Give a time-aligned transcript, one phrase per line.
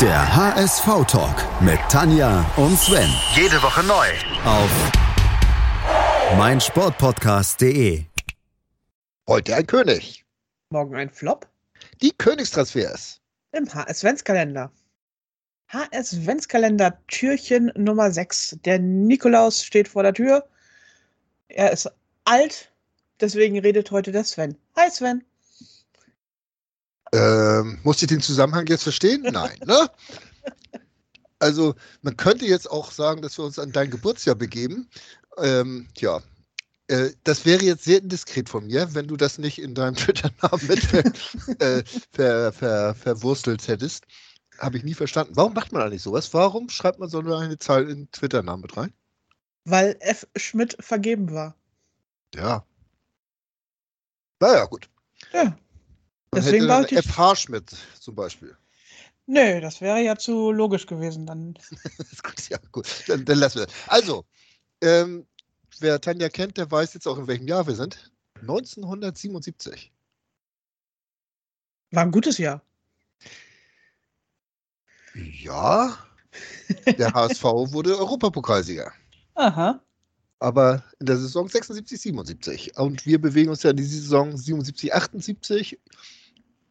[0.00, 3.08] Der HSV-Talk mit Tanja und Sven.
[3.34, 4.06] Jede Woche neu.
[4.44, 4.70] Auf
[6.36, 8.04] meinsportpodcast.de.
[9.28, 10.24] Heute ein König.
[10.70, 11.46] Morgen ein Flop
[12.02, 13.20] Die Königstransfers.
[13.52, 14.72] im HS-Ventskalender.
[15.68, 18.58] HS-Ventskalender Türchen Nummer 6.
[18.64, 20.44] Der Nikolaus steht vor der Tür.
[21.48, 21.88] Er ist
[22.24, 22.72] alt,
[23.20, 24.56] deswegen redet heute der Sven.
[24.76, 25.24] Hi Sven.
[27.84, 29.22] Muss ich den Zusammenhang jetzt verstehen?
[29.30, 29.88] Nein, ne?
[31.38, 34.88] Also, man könnte jetzt auch sagen, dass wir uns an dein Geburtsjahr begeben.
[35.36, 36.22] Ähm, ja,
[36.88, 40.66] äh, das wäre jetzt sehr indiskret von mir, wenn du das nicht in deinem Twitter-Namen
[40.66, 41.04] mit ver,
[41.60, 44.04] äh, ver, ver, verwurstelt hättest.
[44.58, 45.36] Habe ich nie verstanden.
[45.36, 46.32] Warum macht man eigentlich sowas?
[46.32, 48.92] Warum schreibt man so eine Zahl in Twitter-Namen mit rein?
[49.64, 50.26] Weil F.
[50.36, 51.56] Schmidt vergeben war.
[52.34, 52.64] Ja.
[54.40, 54.88] Naja, gut.
[55.32, 55.56] Ja.
[56.34, 57.70] Man Deswegen hätte dann FH Schmidt
[58.00, 58.56] zum Beispiel.
[59.26, 61.26] Nö, das wäre ja zu logisch gewesen.
[61.26, 61.54] Dann
[62.22, 62.86] gut, ja, gut.
[63.06, 63.66] Dann, dann lassen wir.
[63.66, 63.74] das.
[63.86, 64.24] Also,
[64.82, 65.26] ähm,
[65.78, 68.12] wer Tanja kennt, der weiß jetzt auch, in welchem Jahr wir sind.
[68.40, 69.92] 1977.
[71.92, 72.60] war ein gutes Jahr.
[75.14, 75.96] Ja,
[76.98, 78.92] der HSV wurde Europapokalsieger.
[79.36, 79.80] Aha.
[80.40, 82.76] Aber in der Saison 76, 77.
[82.76, 85.80] Und wir bewegen uns ja in die Saison 77, 78.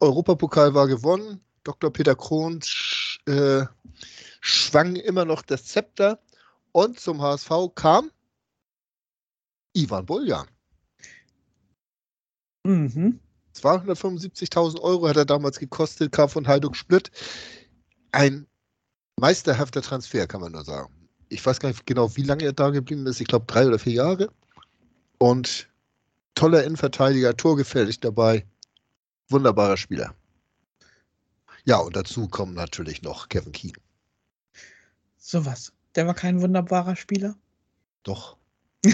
[0.03, 1.39] Europapokal war gewonnen.
[1.63, 1.91] Dr.
[1.91, 3.65] Peter Krohn sch, äh,
[4.41, 6.19] schwang immer noch das Zepter.
[6.73, 8.11] Und zum HSV kam
[9.73, 10.47] Ivan Buljan.
[12.65, 13.19] Mhm.
[13.55, 17.11] 275.000 Euro hat er damals gekostet, kam von Heiduk Split.
[18.11, 18.47] Ein
[19.19, 20.91] meisterhafter Transfer, kann man nur sagen.
[21.29, 23.21] Ich weiß gar nicht genau, wie lange er da geblieben ist.
[23.21, 24.29] Ich glaube, drei oder vier Jahre.
[25.19, 25.69] Und
[26.35, 28.45] toller Innenverteidiger, torgefährlich dabei.
[29.29, 30.13] Wunderbarer Spieler.
[31.65, 33.77] Ja, und dazu kommen natürlich noch Kevin Keane.
[35.17, 35.71] Sowas.
[35.95, 37.35] Der war kein wunderbarer Spieler.
[38.03, 38.37] Doch.
[38.83, 38.93] ich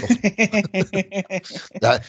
[1.82, 2.04] Ja, kann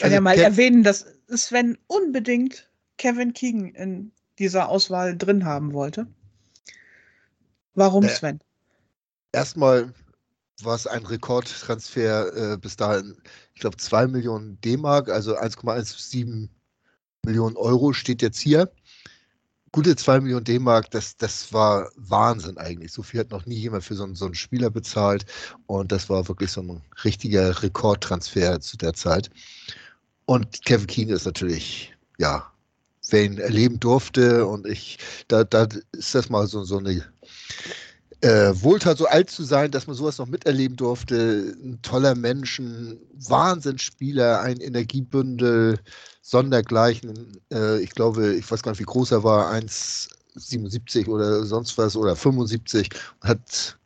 [0.00, 5.72] Also ja mal Kev- erwähnen, dass Sven unbedingt Kevin Keegan in dieser Auswahl drin haben
[5.72, 6.06] wollte.
[7.74, 8.40] Warum Äh, Sven?
[9.32, 9.94] erstmal
[10.62, 13.16] war es ein Rekordtransfer äh, bis dahin,
[13.54, 16.48] ich glaube 2 Millionen D-Mark, also 1,17
[17.24, 18.70] Millionen Euro steht jetzt hier.
[19.72, 22.92] Gute 2 Millionen D-Mark, das, das war Wahnsinn eigentlich.
[22.92, 25.26] So viel hat noch nie jemand für so einen, so einen Spieler bezahlt.
[25.66, 29.30] Und das war wirklich so ein richtiger Rekordtransfer zu der Zeit.
[30.26, 32.50] Und Kevin Keane ist natürlich, ja,
[33.10, 34.44] wer ihn erleben durfte.
[34.44, 34.98] Und ich,
[35.28, 37.04] da, da ist das mal so, so eine
[38.22, 41.56] äh, Wohltat, so alt zu sein, dass man sowas noch miterleben durfte.
[41.62, 45.78] Ein toller Mensch, ein Wahnsinnsspieler, ein Energiebündel,
[46.30, 47.40] Sondergleichen.
[47.52, 51.96] Äh, ich glaube, ich weiß gar nicht, wie groß er war, 1,77 oder sonst was
[51.96, 52.88] oder 75
[53.20, 53.78] und hat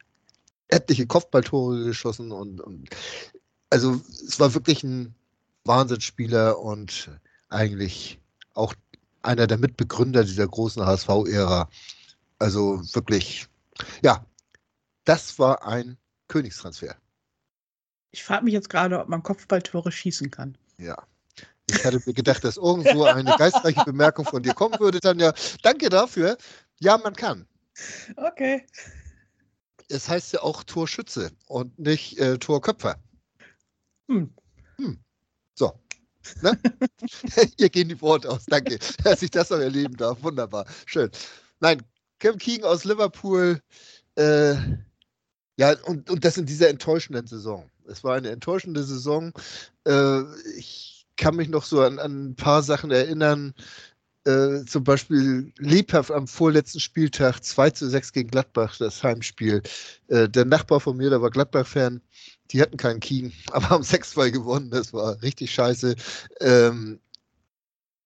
[0.68, 2.90] etliche Kopfballtore geschossen und, und
[3.70, 5.14] also es war wirklich ein
[5.64, 7.10] Wahnsinnsspieler und
[7.48, 8.20] eigentlich
[8.52, 8.74] auch
[9.22, 11.70] einer der Mitbegründer dieser großen HSV-Ära.
[12.38, 13.48] Also wirklich
[14.02, 14.24] ja,
[15.04, 15.96] das war ein
[16.28, 16.94] Königstransfer.
[18.10, 20.58] Ich frage mich jetzt gerade, ob man Kopfballtore schießen kann.
[20.78, 20.96] Ja.
[21.70, 25.32] Ich hatte mir gedacht, dass irgendwo eine geistreiche Bemerkung von dir kommen würde, Tanja.
[25.62, 26.36] Danke dafür.
[26.80, 27.46] Ja, man kann.
[28.16, 28.66] Okay.
[29.88, 32.96] Es heißt ja auch Torschütze und nicht äh, Torköpfer.
[34.08, 34.34] Hm.
[35.54, 35.72] So.
[36.42, 36.58] Ne?
[37.58, 38.44] Ihr gehen die Worte aus.
[38.46, 40.22] Danke, dass ich das noch erleben darf.
[40.22, 40.66] Wunderbar.
[40.86, 41.10] Schön.
[41.60, 41.82] Nein,
[42.18, 43.60] Kevin Keegan aus Liverpool.
[44.16, 44.54] Äh,
[45.56, 47.70] ja, und, und das in dieser enttäuschenden Saison.
[47.86, 49.32] Es war eine enttäuschende Saison.
[49.86, 50.22] Äh,
[50.56, 53.54] ich kann mich noch so an, an ein paar Sachen erinnern.
[54.26, 59.62] Äh, zum Beispiel lebhaft am vorletzten Spieltag 2 zu 6 gegen Gladbach, das Heimspiel.
[60.08, 62.00] Äh, der Nachbar von mir, der war Gladbach-Fan,
[62.50, 64.70] die hatten keinen Keen, aber haben 6-2 gewonnen.
[64.70, 65.94] Das war richtig scheiße.
[66.40, 67.00] Ähm,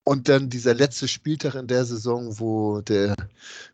[0.03, 3.15] und dann dieser letzte Spieltag in der Saison, wo der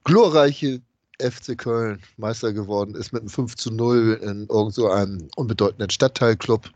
[0.03, 0.83] glorreiche
[1.21, 5.91] FC Köln Meister geworden ist mit einem 5 zu 0 in irgend so einem unbedeutenden
[5.91, 6.71] Stadtteilclub.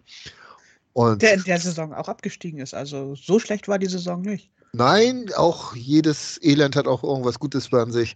[0.98, 2.74] Und Der in der Saison auch abgestiegen ist.
[2.74, 4.50] Also so schlecht war die Saison nicht.
[4.72, 8.14] Nein, auch jedes Elend hat auch irgendwas Gutes an sich.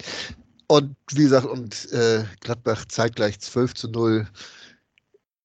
[0.67, 4.26] Und wie gesagt, und äh, Gladbach zeitgleich 12 zu 0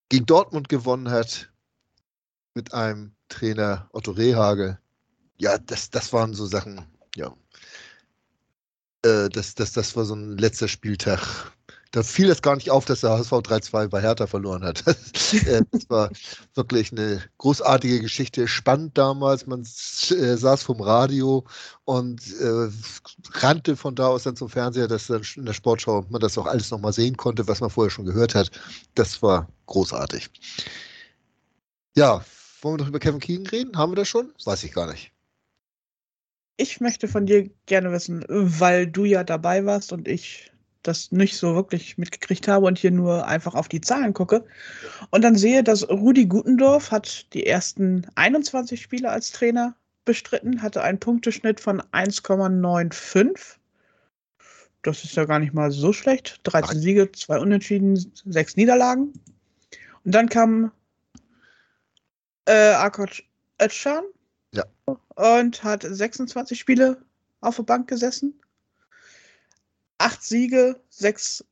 [0.09, 1.51] gegen Dortmund gewonnen hat
[2.55, 4.79] mit einem Trainer Otto Rehagel.
[5.37, 7.31] Ja, das, das waren so Sachen, ja.
[9.03, 11.51] Äh, das, das, das war so ein letzter Spieltag.
[11.91, 14.83] Da fiel es gar nicht auf, dass der HSV 3-2 bei Hertha verloren hat.
[15.47, 16.09] Äh, das war
[16.55, 19.45] wirklich eine großartige Geschichte, spannend damals.
[19.45, 19.65] Man äh,
[20.37, 21.45] saß vom Radio
[21.83, 22.69] und äh,
[23.33, 26.45] rannte von da aus dann zum Fernseher, dass dann in der Sportschau man das auch
[26.45, 28.51] alles nochmal sehen konnte, was man vorher schon gehört hat.
[28.95, 30.29] Das war großartig.
[31.95, 32.23] Ja,
[32.61, 33.77] wollen wir noch über Kevin Keegan reden?
[33.77, 34.31] Haben wir das schon?
[34.45, 35.11] Weiß ich gar nicht.
[36.57, 40.51] Ich möchte von dir gerne wissen, weil du ja dabei warst und ich
[40.87, 44.45] das nicht so wirklich mitgekriegt habe und hier nur einfach auf die Zahlen gucke
[45.11, 49.75] und dann sehe, dass Rudi Gutendorf hat die ersten 21 Spiele als Trainer
[50.05, 53.57] bestritten, hatte einen Punkteschnitt von 1,95.
[54.81, 56.39] Das ist ja gar nicht mal so schlecht.
[56.43, 56.81] 13 Nein.
[56.81, 59.13] Siege, zwei Unentschieden, sechs Niederlagen.
[60.05, 60.71] Und dann kam
[62.45, 63.23] äh, Akot
[63.61, 64.05] Özcan.
[64.53, 64.63] Ja.
[65.15, 67.01] Und hat 26 Spiele
[67.41, 68.33] auf der Bank gesessen
[69.97, 71.43] acht Siege, sechs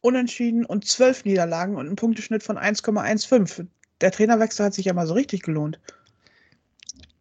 [0.00, 3.66] Unentschieden und zwölf Niederlagen und einen Punkteschnitt von 1,15.
[4.00, 5.80] Der Trainerwechsel hat sich ja mal so richtig gelohnt.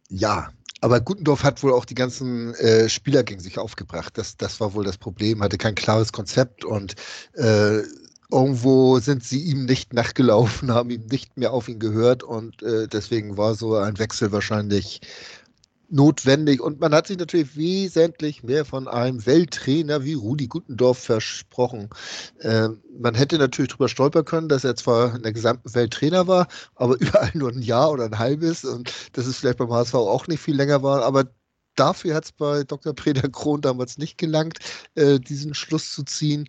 [0.10, 0.52] Ja,
[0.82, 4.18] aber Gutendorf hat wohl auch die ganzen äh, Spieler gegen sich aufgebracht.
[4.18, 6.96] Das, das war wohl das Problem, hatte kein klares Konzept und
[7.34, 7.82] äh,
[8.30, 12.88] irgendwo sind sie ihm nicht nachgelaufen, haben ihm nicht mehr auf ihn gehört und äh,
[12.88, 15.02] deswegen war so ein Wechsel wahrscheinlich
[15.90, 16.62] notwendig.
[16.62, 21.90] Und man hat sich natürlich wesentlich mehr von einem Welttrainer wie Rudi Gutendorf versprochen.
[22.40, 22.70] Äh,
[23.00, 26.48] man hätte natürlich darüber stolpern können, dass er zwar in der gesamten Welt Trainer war,
[26.76, 30.28] aber überall nur ein Jahr oder ein halbes und dass es vielleicht beim HSV auch
[30.28, 31.04] nicht viel länger war.
[31.04, 31.26] Aber
[31.76, 32.94] dafür hat es bei Dr.
[32.94, 34.60] Preda Krohn damals nicht gelangt,
[34.96, 36.48] äh, diesen Schluss zu ziehen.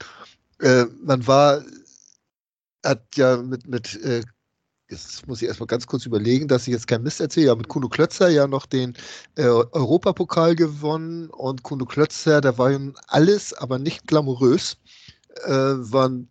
[0.60, 1.62] Äh, man war
[2.84, 4.22] hat ja mit, mit äh,
[4.90, 7.46] jetzt muss ich erstmal ganz kurz überlegen, dass ich jetzt kein Mist erzähle.
[7.48, 8.94] Ja, mit Kuno Klötzer ja noch den
[9.36, 14.76] äh, Europapokal gewonnen und Kuno Klötzer, der war ja alles, aber nicht glamourös.
[15.44, 16.28] Äh, war ein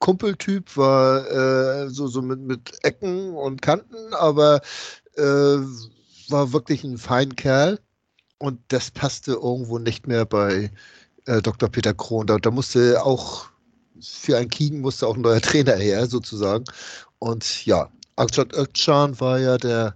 [0.00, 4.60] Kumpeltyp, war äh, so, so mit, mit Ecken und Kanten, aber
[5.16, 7.78] äh, war wirklich ein fein Kerl
[8.38, 10.70] und das passte irgendwo nicht mehr bei
[11.26, 11.68] äh, Dr.
[11.68, 12.26] Peter Krohn.
[12.26, 13.50] Da, da musste auch
[14.00, 16.64] für ein Kiegen musste auch ein neuer Trainer her, sozusagen.
[17.18, 17.90] Und ja,
[18.20, 19.94] Akshat Özcan war ja der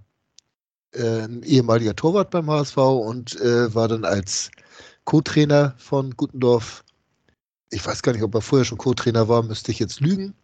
[0.93, 4.51] äh, ehemaliger Torwart beim HSV und äh, war dann als
[5.05, 6.85] Co-Trainer von Gutendorf.
[7.71, 10.35] Ich weiß gar nicht, ob er vorher schon Co-Trainer war, müsste ich jetzt lügen.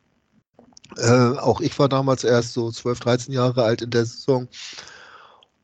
[0.98, 4.46] Äh, auch ich war damals erst so 12, 13 Jahre alt in der Saison.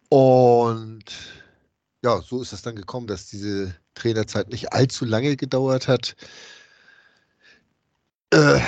[0.09, 1.05] Und
[2.03, 6.17] ja, so ist es dann gekommen, dass diese Trainerzeit nicht allzu lange gedauert hat.
[8.31, 8.61] Äh,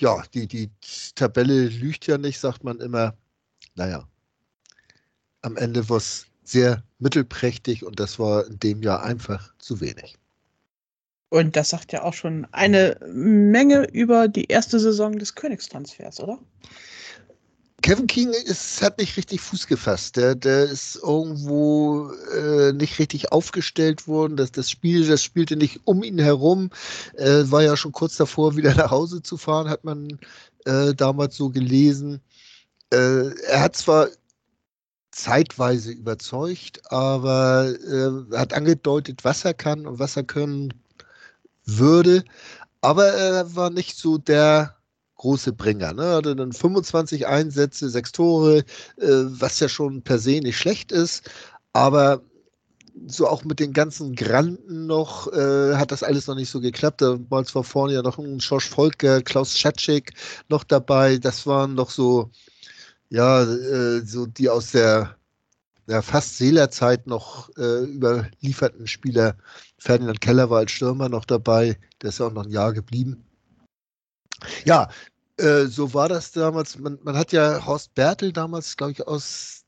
[0.00, 0.70] ja, die, die
[1.14, 3.16] Tabelle lügt ja nicht, sagt man immer.
[3.74, 4.06] Naja,
[5.42, 10.16] am Ende war es sehr mittelprächtig und das war in dem Jahr einfach zu wenig.
[11.30, 16.38] Und das sagt ja auch schon eine Menge über die erste Saison des Königstransfers, oder?
[17.84, 20.16] Kevin King ist, hat nicht richtig Fuß gefasst.
[20.16, 24.38] Der, der ist irgendwo äh, nicht richtig aufgestellt worden.
[24.38, 26.70] Das, das Spiel, das spielte nicht um ihn herum.
[27.18, 30.18] Äh, war ja schon kurz davor, wieder nach Hause zu fahren, hat man
[30.64, 32.22] äh, damals so gelesen.
[32.88, 34.08] Äh, er hat zwar
[35.10, 40.72] zeitweise überzeugt, aber äh, hat angedeutet, was er kann und was er können
[41.66, 42.24] würde.
[42.80, 44.74] Aber er war nicht so der
[45.24, 45.94] große Bringer.
[45.94, 46.16] Ne?
[46.16, 48.58] Hatte dann 25 Einsätze, sechs Tore,
[48.98, 51.30] äh, was ja schon per se nicht schlecht ist.
[51.72, 52.20] Aber
[53.06, 57.00] so auch mit den ganzen Granden noch äh, hat das alles noch nicht so geklappt.
[57.00, 60.12] Damals war vorne ja noch ein Schorsch Volker, Klaus Schatschik
[60.50, 61.16] noch dabei.
[61.16, 62.30] Das waren noch so,
[63.08, 65.16] ja, äh, so die aus der
[65.86, 69.36] ja, fast Seelerzeit noch äh, überlieferten Spieler.
[69.78, 71.78] Ferdinand Keller war als Stürmer noch dabei.
[72.02, 73.24] Der ist ja auch noch ein Jahr geblieben.
[74.64, 74.88] Ja,
[75.38, 76.78] äh, so war das damals.
[76.78, 79.64] Man, man hat ja Horst Bertel damals, glaube ich, aus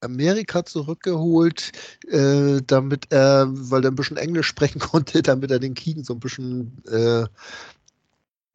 [0.00, 1.72] Amerika zurückgeholt,
[2.08, 6.14] äh, damit er, weil er ein bisschen Englisch sprechen konnte, damit er den Kiegen so
[6.14, 7.26] ein bisschen äh,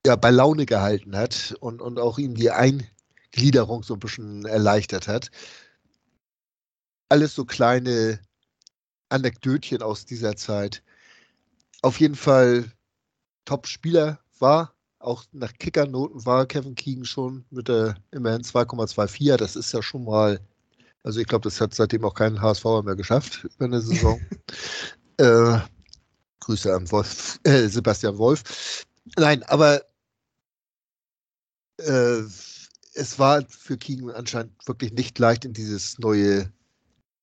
[0.05, 5.07] ja, bei Laune gehalten hat und, und auch ihm die Eingliederung so ein bisschen erleichtert
[5.07, 5.31] hat.
[7.09, 8.19] Alles so kleine
[9.09, 10.83] Anekdötchen aus dieser Zeit.
[11.81, 12.71] Auf jeden Fall
[13.45, 14.73] Top-Spieler war
[15.03, 19.37] auch nach Kickernoten war Kevin Keegan schon mit der immerhin 2,24.
[19.37, 20.39] Das ist ja schon mal,
[21.03, 24.21] also ich glaube, das hat seitdem auch kein HSV mehr geschafft über eine Saison.
[25.17, 25.59] äh,
[26.39, 28.85] Grüße an Wolf, äh, Sebastian Wolf.
[29.17, 29.81] Nein, aber
[31.79, 32.21] äh,
[32.95, 36.51] es war für Keegan anscheinend wirklich nicht leicht, in dieses neue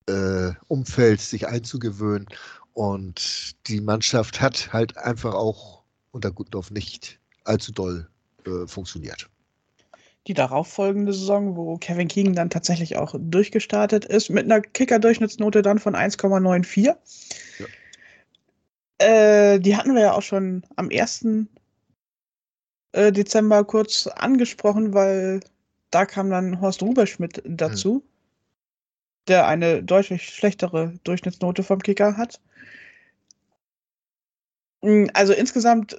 [0.06, 2.26] äh, Umfeld sich einzugewöhnen.
[2.72, 8.09] Und die Mannschaft hat halt einfach auch unter Gutdorf nicht allzu doll
[8.47, 9.28] äh, funktioniert.
[10.26, 15.78] Die darauffolgende Saison, wo Kevin Keegan dann tatsächlich auch durchgestartet ist, mit einer Kicker-Durchschnittsnote dann
[15.78, 16.94] von 1,94.
[17.59, 17.66] Ja.
[18.99, 21.26] Äh, die hatten wir ja auch schon am 1.
[22.92, 25.40] Äh, Dezember kurz angesprochen, weil
[25.90, 28.02] da kam dann Horst Ruberschmidt dazu, hm.
[29.28, 32.40] der eine deutlich schlechtere Durchschnittsnote vom Kicker hat.
[34.82, 35.97] Hm, also insgesamt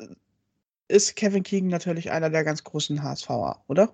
[0.91, 3.93] ist Kevin Keegan natürlich einer der ganz großen HSVer, oder?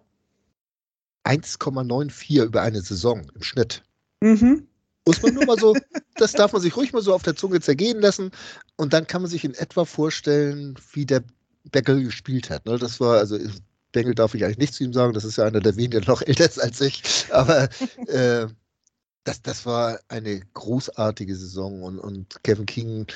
[1.25, 3.83] 1,94 über eine Saison im Schnitt.
[4.21, 4.67] Mhm.
[5.05, 5.75] Muss man nur mal so,
[6.15, 8.31] das darf man sich ruhig mal so auf der Zunge zergehen lassen.
[8.75, 11.23] Und dann kann man sich in etwa vorstellen, wie der
[11.71, 12.65] Beckel gespielt hat.
[12.65, 12.77] Ne?
[12.77, 13.37] Das war, also
[13.91, 16.07] Bengel darf ich eigentlich nicht zu ihm sagen, das ist ja einer der wenigen, der
[16.07, 17.03] noch älter ist als ich.
[17.31, 17.69] Aber
[18.07, 18.47] äh,
[19.23, 23.07] das, das war eine großartige Saison und, und Kevin King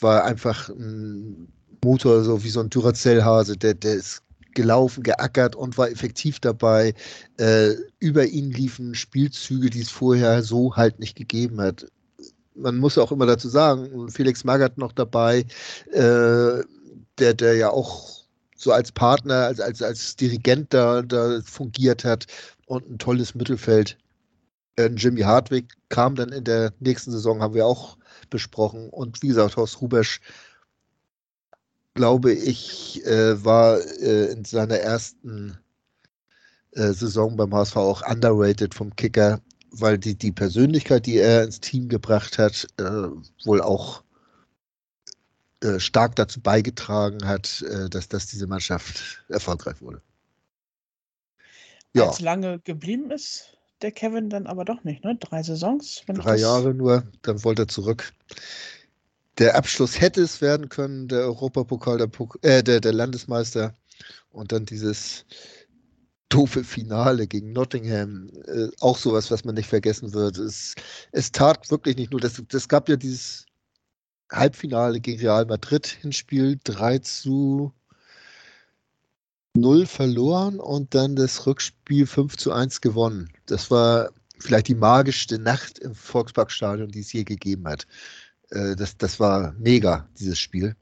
[0.00, 1.50] war einfach ein
[1.84, 4.22] Motor, so wie so ein Duracell-Hase, der, der ist
[4.54, 6.94] gelaufen, geackert und war effektiv dabei.
[7.36, 11.86] Äh, über ihn liefen Spielzüge, die es vorher so halt nicht gegeben hat.
[12.54, 15.44] Man muss auch immer dazu sagen, Felix Magath noch dabei,
[15.92, 16.62] äh,
[17.18, 18.24] der, der ja auch
[18.56, 22.26] so als Partner, als, als, als Dirigent da, da fungiert hat
[22.66, 23.98] und ein tolles Mittelfeld.
[24.76, 27.98] Äh, Jimmy Hartwig kam dann in der nächsten Saison, haben wir auch
[28.30, 28.88] besprochen.
[28.88, 30.20] Und wie gesagt, Horst Rubesch
[31.94, 35.58] glaube ich, äh, war äh, in seiner ersten
[36.72, 41.60] äh, Saison beim HSV auch underrated vom Kicker, weil die, die Persönlichkeit, die er ins
[41.60, 43.08] Team gebracht hat, äh,
[43.44, 44.02] wohl auch
[45.62, 50.02] äh, stark dazu beigetragen hat, äh, dass, dass diese Mannschaft erfolgreich wurde.
[51.94, 52.08] Ja.
[52.08, 55.16] Als lange geblieben ist der Kevin dann aber doch nicht, ne?
[55.16, 56.02] Drei Saisons.
[56.06, 58.12] Drei Jahre nur, dann wollte er zurück
[59.38, 62.08] der Abschluss hätte es werden können, der Europapokal, der,
[62.42, 63.74] äh, der, der Landesmeister
[64.30, 65.24] und dann dieses
[66.28, 70.38] doofe Finale gegen Nottingham, äh, auch sowas, was man nicht vergessen wird.
[70.38, 70.74] Es,
[71.12, 73.46] es tat wirklich nicht nur, das, das gab ja dieses
[74.32, 77.72] Halbfinale gegen Real Madrid Hinspiel 3 zu
[79.54, 83.30] 0 verloren und dann das Rückspiel 5 zu 1 gewonnen.
[83.46, 87.86] Das war vielleicht die magischste Nacht im Volksparkstadion, die es je gegeben hat.
[88.54, 90.76] Äh, das, das war mega, dieses Spiel.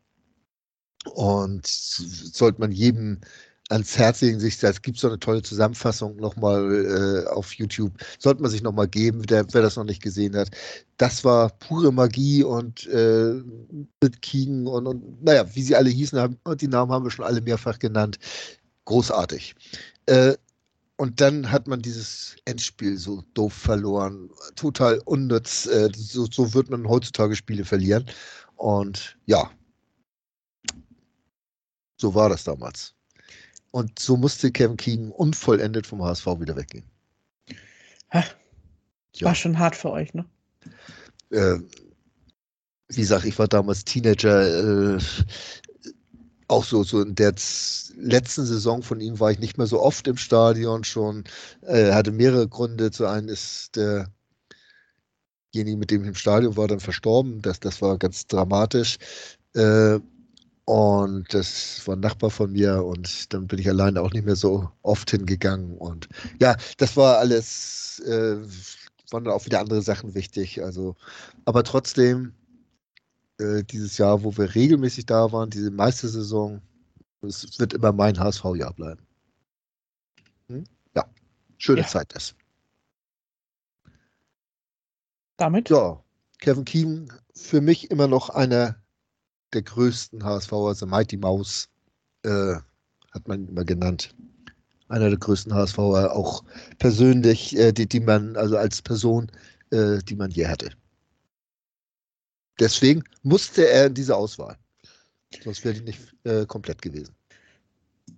[1.14, 3.20] Und sollte man jedem
[3.72, 8.42] ans Herz legen, sich, es gibt so eine tolle Zusammenfassung nochmal äh, auf YouTube, sollte
[8.42, 10.50] man sich nochmal geben, der, wer das noch nicht gesehen hat.
[10.98, 13.42] Das war pure Magie und äh,
[14.02, 17.24] mit Keegan und, und naja, wie sie alle hießen, haben, die Namen haben wir schon
[17.24, 18.18] alle mehrfach genannt.
[18.84, 19.54] Großartig.
[20.06, 20.34] Äh,
[21.02, 24.30] und dann hat man dieses Endspiel so doof verloren.
[24.54, 25.66] Total unnütz.
[25.66, 28.06] Äh, so, so wird man heutzutage Spiele verlieren.
[28.54, 29.50] Und ja,
[31.96, 32.94] so war das damals.
[33.72, 36.88] Und so musste Kevin Keegan unvollendet vom HSV wieder weggehen.
[38.12, 38.24] Ha,
[39.16, 39.26] ja.
[39.26, 40.24] War schon hart für euch, ne?
[41.30, 41.58] Äh,
[42.90, 44.94] wie gesagt, ich war damals Teenager.
[44.94, 45.00] Äh,
[46.52, 47.34] auch so, so in der
[47.96, 51.24] letzten Saison von ihm war ich nicht mehr so oft im Stadion schon.
[51.62, 52.90] Äh, hatte mehrere Gründe.
[52.90, 54.10] Zu einem ist derjenige,
[55.78, 57.42] mit dem ich im Stadion war, dann verstorben.
[57.42, 58.98] Das, das war ganz dramatisch.
[59.54, 59.98] Äh,
[60.64, 64.36] und das war ein Nachbar von mir und dann bin ich alleine auch nicht mehr
[64.36, 65.76] so oft hingegangen.
[65.76, 66.08] Und
[66.40, 68.36] ja, das war alles, äh,
[69.10, 70.62] waren auch wieder andere Sachen wichtig.
[70.62, 70.96] Also,
[71.44, 72.32] aber trotzdem,
[73.42, 76.62] äh, dieses Jahr, wo wir regelmäßig da waren, diese Meistersaison,
[77.22, 79.06] es wird immer mein HSV-Jahr bleiben.
[80.48, 80.64] Hm?
[80.94, 81.04] Ja,
[81.58, 81.86] schöne ja.
[81.86, 82.34] Zeit das.
[85.36, 85.70] Damit?
[85.70, 86.02] Ja,
[86.38, 88.76] Kevin Keegan, für mich immer noch einer
[89.52, 91.68] der größten HSV, also Mighty Mouse,
[92.22, 92.54] äh,
[93.12, 94.14] hat man immer genannt.
[94.88, 96.44] Einer der größten HSV, auch
[96.78, 99.30] persönlich, äh, die, die man, also als Person,
[99.70, 100.70] äh, die man je hatte.
[102.58, 104.56] Deswegen musste er in diese Auswahl.
[105.42, 107.14] Sonst wäre die nicht äh, komplett gewesen.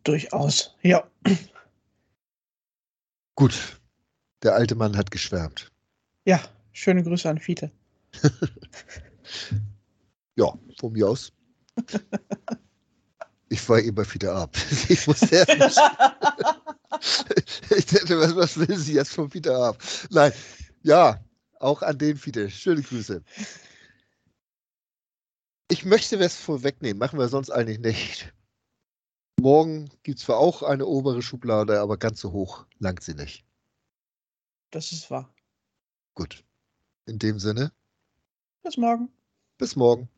[0.03, 1.09] Durchaus, ja.
[3.35, 3.81] Gut.
[4.43, 5.71] Der alte Mann hat geschwärmt.
[6.25, 6.41] Ja,
[6.73, 7.71] schöne Grüße an Fiete.
[10.37, 11.33] ja, von mir aus.
[13.51, 14.57] Ich war eben bei Fiete ab.
[14.89, 15.81] Ich musste erst
[17.71, 19.79] Ich dachte, was, was will sie jetzt von Fiete ab?
[20.11, 20.33] Nein,
[20.83, 21.23] ja,
[21.61, 22.51] auch an den Fiete.
[22.51, 23.23] Schöne Grüße.
[25.71, 28.35] Ich möchte was vorwegnehmen, machen wir sonst eigentlich nicht.
[29.41, 33.45] Morgen gibt es zwar auch eine obere Schublade, aber ganz so hoch langt sie nicht.
[34.71, 35.33] Das ist wahr.
[36.15, 36.45] Gut.
[37.07, 37.73] In dem Sinne.
[38.63, 39.09] Bis morgen.
[39.59, 40.09] Bis morgen.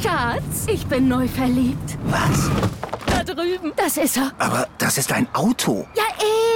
[0.00, 1.98] Schatz, ich bin neu verliebt.
[2.04, 2.50] Was?
[3.06, 3.72] Da drüben.
[3.76, 4.32] Das ist er.
[4.38, 5.86] Aber das ist ein Auto.
[5.94, 6.04] Ja,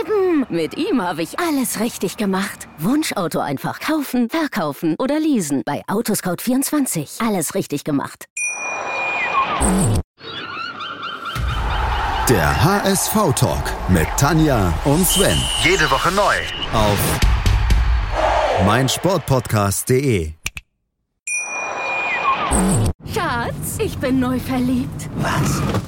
[0.01, 0.47] eben.
[0.49, 2.69] Mit ihm habe ich alles richtig gemacht.
[2.79, 5.63] Wunschauto einfach kaufen, verkaufen oder leasen.
[5.65, 7.27] Bei Autoscout24.
[7.27, 8.27] Alles richtig gemacht.
[12.29, 15.39] Der HSV-Talk mit Tanja und Sven.
[15.63, 16.35] Jede Woche neu.
[16.73, 16.99] Auf
[18.67, 20.33] meinsportpodcast.de.
[23.15, 25.09] Schatz, ich bin neu verliebt.
[25.17, 25.88] Was?